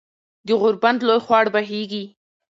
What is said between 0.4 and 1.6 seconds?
د غوربند لوے خوړ